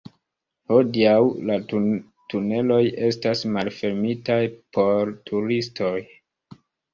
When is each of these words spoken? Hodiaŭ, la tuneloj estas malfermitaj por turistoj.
Hodiaŭ, 0.71 1.17
la 1.49 1.57
tuneloj 2.33 2.79
estas 3.09 3.45
malfermitaj 3.59 4.39
por 4.79 5.13
turistoj. 5.31 5.93